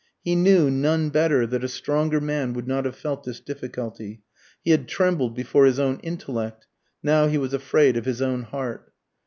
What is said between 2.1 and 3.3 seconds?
man would not have felt